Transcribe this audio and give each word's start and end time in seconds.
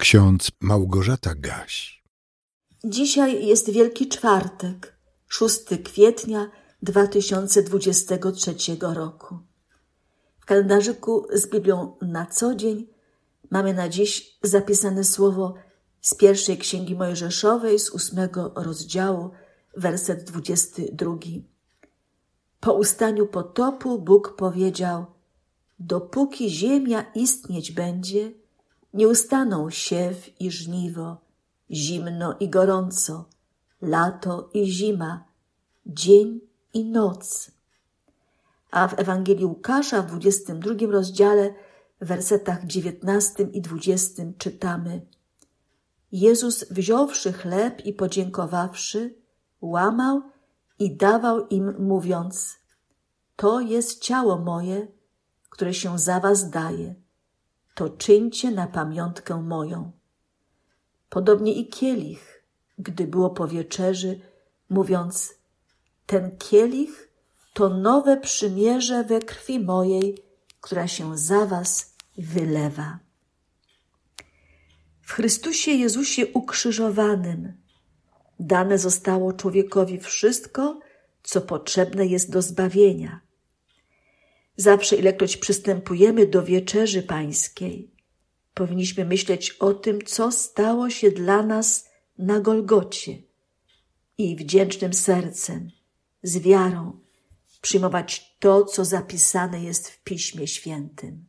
Ksiądz 0.00 0.50
Małgorzata 0.60 1.34
Gaś. 1.34 2.02
Dzisiaj 2.84 3.46
jest 3.46 3.70
Wielki 3.70 4.08
Czwartek, 4.08 4.96
6 5.28 5.60
kwietnia 5.84 6.50
2023 6.82 8.54
roku. 8.80 9.38
W 10.40 10.46
kalendarzyku 10.46 11.26
z 11.32 11.50
Biblią 11.50 11.96
na 12.02 12.26
co 12.26 12.54
dzień 12.54 12.86
mamy 13.50 13.74
na 13.74 13.88
dziś 13.88 14.38
zapisane 14.42 15.04
słowo 15.04 15.54
z 16.00 16.14
pierwszej 16.14 16.58
księgi 16.58 16.94
Mojżeszowej 16.94 17.78
z 17.78 17.90
ósmego 17.90 18.52
rozdziału, 18.56 19.30
werset 19.76 20.24
22. 20.24 21.16
Po 22.60 22.72
ustaniu 22.72 23.26
potopu 23.26 23.98
Bóg 23.98 24.36
powiedział: 24.36 25.06
Dopóki 25.78 26.50
ziemia 26.50 27.04
istnieć 27.14 27.72
będzie, 27.72 28.39
nie 28.94 29.08
ustaną 29.08 29.70
siew 29.70 30.40
i 30.40 30.50
żniwo, 30.50 31.16
zimno 31.70 32.36
i 32.40 32.48
gorąco, 32.48 33.24
lato 33.82 34.50
i 34.54 34.66
zima, 34.66 35.24
dzień 35.86 36.40
i 36.74 36.84
noc. 36.84 37.50
A 38.70 38.88
w 38.88 38.98
Ewangelii 38.98 39.44
Łukasza 39.44 40.02
w 40.02 40.06
22 40.06 40.74
rozdziale, 40.90 41.54
w 42.00 42.06
wersetach 42.06 42.66
19 42.66 43.42
i 43.42 43.60
20 43.60 44.22
czytamy: 44.38 45.06
Jezus, 46.12 46.64
wziąwszy 46.70 47.32
chleb 47.32 47.86
i 47.86 47.92
podziękowawszy, 47.92 49.14
łamał 49.60 50.22
i 50.78 50.96
dawał 50.96 51.46
im, 51.46 51.74
mówiąc: 51.78 52.58
To 53.36 53.60
jest 53.60 54.02
ciało 54.02 54.38
moje, 54.38 54.86
które 55.50 55.74
się 55.74 55.98
za 55.98 56.20
was 56.20 56.50
daje 56.50 56.94
to 57.80 57.90
czyńcie 57.90 58.50
na 58.50 58.66
pamiątkę 58.66 59.42
moją. 59.42 59.92
Podobnie 61.08 61.52
i 61.52 61.68
kielich, 61.68 62.44
gdy 62.78 63.06
było 63.06 63.30
po 63.30 63.48
wieczerzy, 63.48 64.20
mówiąc: 64.70 65.34
Ten 66.06 66.36
kielich 66.38 67.12
to 67.52 67.68
nowe 67.68 68.16
przymierze 68.16 69.04
we 69.04 69.20
krwi 69.20 69.60
mojej, 69.60 70.18
która 70.60 70.88
się 70.88 71.18
za 71.18 71.46
was 71.46 71.94
wylewa. 72.18 72.98
W 75.02 75.12
Chrystusie 75.12 75.70
Jezusie 75.70 76.26
ukrzyżowanym 76.26 77.52
dane 78.40 78.78
zostało 78.78 79.32
człowiekowi 79.32 80.00
wszystko, 80.00 80.80
co 81.22 81.40
potrzebne 81.40 82.06
jest 82.06 82.32
do 82.32 82.42
zbawienia 82.42 83.20
Zawsze, 84.60 84.96
ilekroć 84.96 85.36
przystępujemy 85.36 86.26
do 86.26 86.42
wieczerzy 86.42 87.02
pańskiej, 87.02 87.90
powinniśmy 88.54 89.04
myśleć 89.04 89.50
o 89.50 89.74
tym, 89.74 90.02
co 90.04 90.32
stało 90.32 90.90
się 90.90 91.10
dla 91.10 91.42
nas 91.42 91.88
na 92.18 92.40
Golgocie 92.40 93.22
i 94.18 94.36
wdzięcznym 94.36 94.94
sercem, 94.94 95.70
z 96.22 96.38
wiarą 96.38 97.00
przyjmować 97.60 98.36
to, 98.38 98.64
co 98.64 98.84
zapisane 98.84 99.64
jest 99.64 99.88
w 99.88 100.02
Piśmie 100.02 100.46
Świętym. 100.46 101.24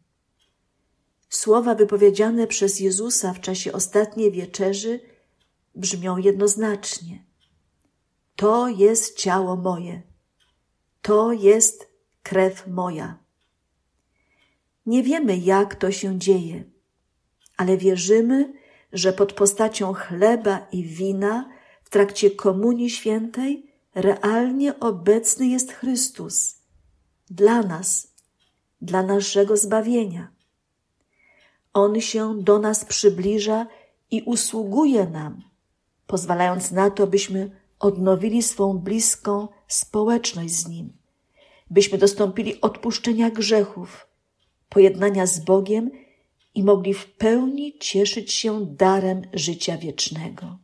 Słowa 1.29 1.75
wypowiedziane 1.75 2.47
przez 2.47 2.79
Jezusa 2.79 3.33
w 3.33 3.41
czasie 3.41 3.73
ostatniej 3.73 4.31
wieczerzy 4.31 4.99
brzmią 5.75 6.17
jednoznacznie. 6.17 7.25
To 8.35 8.67
jest 8.67 9.17
ciało 9.17 9.55
moje, 9.55 10.01
to 11.01 11.31
jest 11.31 11.90
krew 12.23 12.67
moja. 12.67 13.17
Nie 14.85 15.03
wiemy, 15.03 15.37
jak 15.37 15.75
to 15.75 15.91
się 15.91 16.19
dzieje, 16.19 16.63
ale 17.57 17.77
wierzymy, 17.77 18.53
że 18.93 19.13
pod 19.13 19.33
postacią 19.33 19.93
chleba 19.93 20.67
i 20.71 20.83
wina 20.83 21.49
w 21.83 21.89
trakcie 21.89 22.31
Komunii 22.31 22.89
Świętej 22.89 23.71
realnie 23.95 24.79
obecny 24.79 25.47
jest 25.47 25.71
Chrystus 25.71 26.61
dla 27.29 27.61
nas, 27.61 28.07
dla 28.81 29.03
naszego 29.03 29.57
zbawienia. 29.57 30.31
On 31.73 32.01
się 32.01 32.43
do 32.43 32.59
nas 32.59 32.85
przybliża 32.85 33.67
i 34.11 34.21
usługuje 34.21 35.07
nam, 35.07 35.41
pozwalając 36.07 36.71
na 36.71 36.89
to, 36.89 37.07
byśmy 37.07 37.61
odnowili 37.79 38.43
swą 38.43 38.77
bliską 38.77 39.47
społeczność 39.67 40.53
z 40.53 40.67
Nim, 40.67 40.93
byśmy 41.71 41.97
dostąpili 41.97 42.61
odpuszczenia 42.61 43.29
grzechów 43.29 44.07
pojednania 44.69 45.25
z 45.25 45.39
Bogiem 45.39 45.91
i 46.55 46.63
mogli 46.63 46.93
w 46.93 47.05
pełni 47.05 47.77
cieszyć 47.79 48.33
się 48.33 48.65
darem 48.65 49.21
życia 49.33 49.77
wiecznego. 49.77 50.57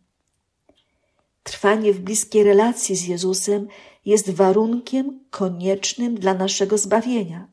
Trwanie 1.44 1.94
w 1.94 2.00
bliskiej 2.00 2.44
relacji 2.44 2.96
z 2.96 3.08
Jezusem 3.08 3.68
jest 4.06 4.30
warunkiem 4.30 5.20
koniecznym 5.30 6.16
dla 6.16 6.34
naszego 6.34 6.78
zbawienia. 6.78 7.48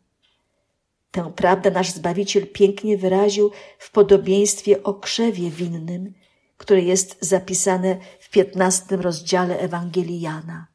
Tę 1.10 1.32
prawdę 1.36 1.70
nasz 1.70 1.90
Zbawiciel 1.90 2.46
pięknie 2.46 2.98
wyraził 2.98 3.50
w 3.78 3.90
podobieństwie 3.90 4.82
o 4.82 4.94
krzewie 4.94 5.50
winnym, 5.50 6.14
które 6.56 6.80
jest 6.80 7.16
zapisane 7.20 7.98
w 8.20 8.30
piętnastym 8.30 9.00
rozdziale 9.00 9.58
Ewangelii 9.58 10.20
Jana. 10.20 10.73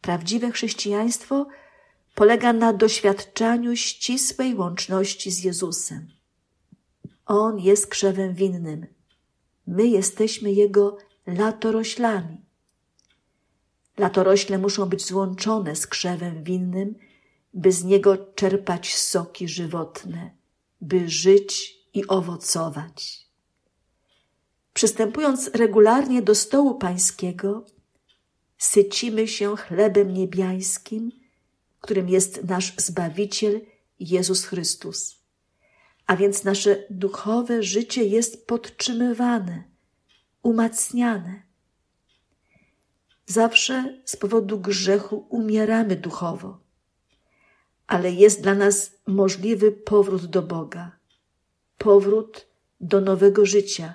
Prawdziwe 0.00 0.50
chrześcijaństwo 0.50 1.46
polega 2.14 2.52
na 2.52 2.72
doświadczaniu 2.72 3.76
ścisłej 3.76 4.54
łączności 4.54 5.30
z 5.30 5.44
Jezusem. 5.44 6.08
On 7.26 7.58
jest 7.58 7.86
krzewem 7.86 8.34
winnym. 8.34 8.86
My 9.66 9.86
jesteśmy 9.86 10.52
Jego 10.52 10.98
latoroślami. 11.26 12.44
Latorośle 13.98 14.58
muszą 14.58 14.86
być 14.86 15.06
złączone 15.06 15.76
z 15.76 15.86
krzewem 15.86 16.44
winnym, 16.44 16.94
by 17.54 17.72
z 17.72 17.84
niego 17.84 18.16
czerpać 18.34 18.96
soki 18.96 19.48
żywotne, 19.48 20.30
by 20.80 21.08
żyć 21.08 21.76
i 21.94 22.06
owocować. 22.06 23.26
Przystępując 24.74 25.50
regularnie 25.54 26.22
do 26.22 26.34
stołu 26.34 26.74
pańskiego, 26.74 27.64
sycimy 28.60 29.28
się 29.28 29.56
chlebem 29.56 30.14
niebiańskim 30.14 31.20
którym 31.80 32.08
jest 32.08 32.44
nasz 32.44 32.74
Zbawiciel 32.76 33.60
Jezus 34.00 34.44
Chrystus. 34.44 35.20
A 36.06 36.16
więc 36.16 36.44
nasze 36.44 36.84
duchowe 36.90 37.62
życie 37.62 38.04
jest 38.04 38.46
podtrzymywane, 38.46 39.64
umacniane. 40.42 41.42
Zawsze 43.26 44.00
z 44.04 44.16
powodu 44.16 44.60
grzechu 44.60 45.26
umieramy 45.28 45.96
duchowo, 45.96 46.60
ale 47.86 48.12
jest 48.12 48.42
dla 48.42 48.54
nas 48.54 48.92
możliwy 49.06 49.72
powrót 49.72 50.26
do 50.26 50.42
Boga, 50.42 50.96
powrót 51.78 52.46
do 52.80 53.00
nowego 53.00 53.46
życia 53.46 53.94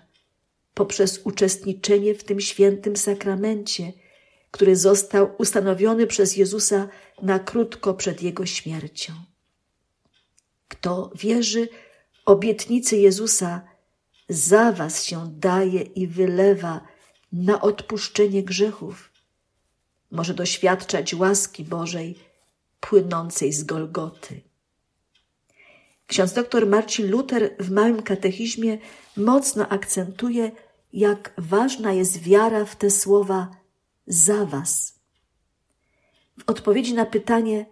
poprzez 0.73 1.21
uczestniczenie 1.23 2.15
w 2.15 2.23
tym 2.23 2.39
świętym 2.39 2.97
sakramencie– 2.97 3.93
który 4.55 4.75
został 4.75 5.35
ustanowiony 5.37 6.07
przez 6.07 6.37
Jezusa 6.37 6.87
na 7.21 7.39
krótko 7.39 7.93
przed 7.93 8.21
Jego 8.21 8.45
śmiercią. 8.45 9.13
Kto 10.67 11.11
wierzy 11.15 11.69
obietnicy 12.25 12.97
Jezusa, 12.97 13.61
za 14.29 14.71
was 14.71 15.03
się 15.03 15.31
daje 15.37 15.81
i 15.81 16.07
wylewa 16.07 16.81
na 17.31 17.61
odpuszczenie 17.61 18.43
grzechów. 18.43 19.11
Może 20.11 20.33
doświadczać 20.33 21.13
łaski 21.13 21.63
Bożej 21.63 22.19
płynącej 22.79 23.53
z 23.53 23.63
Golgoty. 23.63 24.41
Ksiądz 26.07 26.33
dr 26.33 26.67
Marcin 26.67 27.11
Luther 27.11 27.55
w 27.59 27.71
Małym 27.71 28.03
Katechizmie 28.03 28.77
mocno 29.17 29.69
akcentuje, 29.69 30.51
jak 30.93 31.33
ważna 31.37 31.93
jest 31.93 32.17
wiara 32.21 32.65
w 32.65 32.75
te 32.75 32.91
słowa 32.91 33.64
za 34.07 34.45
Was. 34.45 34.99
W 36.39 36.43
odpowiedzi 36.49 36.93
na 36.93 37.05
pytanie, 37.05 37.65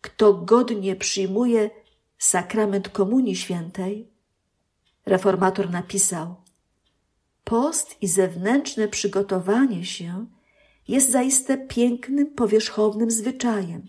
kto 0.00 0.34
godnie 0.34 0.96
przyjmuje 0.96 1.70
sakrament 2.18 2.88
Komunii 2.88 3.36
Świętej, 3.36 4.10
reformator 5.06 5.70
napisał: 5.70 6.36
Post 7.44 7.96
i 8.02 8.08
zewnętrzne 8.08 8.88
przygotowanie 8.88 9.84
się 9.84 10.26
jest 10.88 11.10
zaiste 11.10 11.58
pięknym, 11.58 12.26
powierzchownym 12.26 13.10
zwyczajem, 13.10 13.88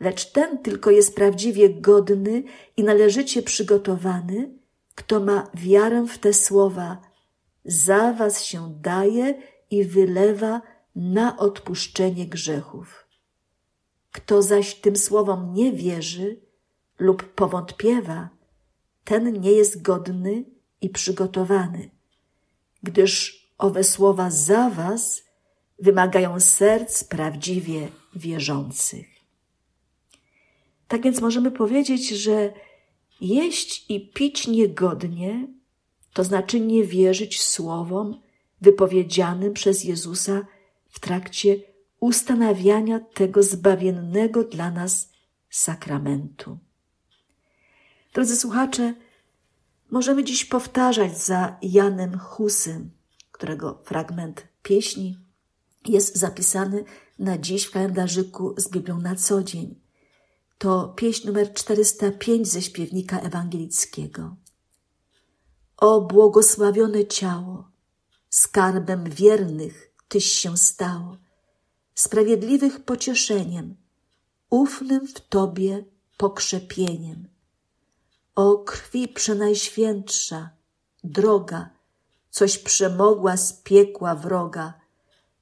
lecz 0.00 0.32
ten 0.32 0.58
tylko 0.58 0.90
jest 0.90 1.14
prawdziwie 1.14 1.70
godny 1.70 2.42
i 2.76 2.84
należycie 2.84 3.42
przygotowany, 3.42 4.58
kto 4.94 5.20
ma 5.20 5.50
wiarę 5.54 6.06
w 6.06 6.18
te 6.18 6.32
słowa: 6.32 7.00
Za 7.64 8.12
was 8.12 8.44
się 8.44 8.74
daje 8.80 9.34
i 9.70 9.84
wylewa 9.84 10.62
na 10.96 11.38
odpuszczenie 11.38 12.26
grzechów. 12.26 13.06
Kto 14.12 14.42
zaś 14.42 14.74
tym 14.74 14.96
słowom 14.96 15.54
nie 15.54 15.72
wierzy 15.72 16.40
lub 16.98 17.34
powątpiewa, 17.34 18.28
ten 19.04 19.40
nie 19.40 19.52
jest 19.52 19.82
godny 19.82 20.44
i 20.80 20.90
przygotowany, 20.90 21.90
gdyż 22.82 23.42
owe 23.58 23.84
słowa 23.84 24.30
za 24.30 24.70
was 24.70 25.22
wymagają 25.78 26.40
serc 26.40 27.04
prawdziwie 27.04 27.88
wierzących. 28.16 29.06
Tak 30.88 31.02
więc 31.02 31.20
możemy 31.20 31.50
powiedzieć, 31.50 32.08
że 32.08 32.52
jeść 33.20 33.90
i 33.90 34.10
pić 34.10 34.46
niegodnie, 34.46 35.48
to 36.12 36.24
znaczy 36.24 36.60
nie 36.60 36.84
wierzyć 36.84 37.42
słowom 37.42 38.20
wypowiedzianym 38.60 39.52
przez 39.52 39.84
Jezusa 39.84 40.46
w 40.92 41.00
trakcie 41.00 41.56
ustanawiania 42.00 43.00
tego 43.00 43.42
zbawiennego 43.42 44.44
dla 44.44 44.70
nas 44.70 45.08
sakramentu. 45.50 46.58
Drodzy 48.14 48.36
słuchacze, 48.36 48.94
możemy 49.90 50.24
dziś 50.24 50.44
powtarzać 50.44 51.18
za 51.18 51.56
Janem 51.62 52.18
Husym, 52.18 52.90
którego 53.32 53.82
fragment 53.84 54.46
pieśni 54.62 55.18
jest 55.86 56.16
zapisany 56.16 56.84
na 57.18 57.38
dziś 57.38 57.64
w 57.64 57.70
kalendarzyku 57.70 58.54
z 58.56 58.68
Biblią 58.68 58.98
na 58.98 59.16
co 59.16 59.42
dzień. 59.42 59.80
To 60.58 60.88
pieśń 60.88 61.26
numer 61.26 61.54
405 61.54 62.48
ze 62.48 62.62
śpiewnika 62.62 63.20
ewangelickiego. 63.20 64.36
O 65.76 66.00
błogosławione 66.00 67.06
ciało, 67.06 67.70
skarbem 68.30 69.04
wiernych 69.04 69.91
Tyś 70.12 70.32
się 70.32 70.56
stało, 70.56 71.16
sprawiedliwych 71.94 72.84
pocieszeniem, 72.84 73.76
ufnym 74.50 75.08
w 75.08 75.20
Tobie 75.20 75.84
pokrzepieniem. 76.16 77.28
O 78.34 78.58
krwi 78.58 79.08
przenajświętsza, 79.08 80.50
droga, 81.04 81.70
coś 82.30 82.58
przemogła 82.58 83.36
z 83.36 83.52
piekła 83.52 84.14
wroga, 84.14 84.74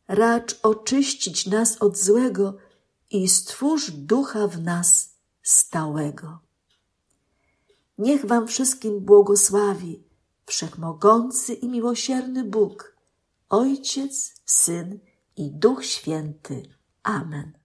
racz 0.08 0.58
oczyścić 0.62 1.46
nas 1.46 1.76
od 1.82 1.98
złego 1.98 2.56
i 3.10 3.28
stwórz 3.28 3.90
ducha 3.90 4.46
w 4.46 4.62
nas 4.62 5.16
stałego. 5.42 6.38
Niech 7.98 8.26
Wam 8.26 8.48
wszystkim 8.48 9.00
błogosławi 9.00 10.02
Wszechmogący 10.46 11.54
i 11.54 11.68
miłosierny 11.68 12.44
Bóg, 12.44 12.89
Ojciec, 13.50 14.42
Syn 14.44 15.00
i 15.36 15.50
Duch 15.50 15.84
Święty. 15.84 16.62
Amen. 17.02 17.59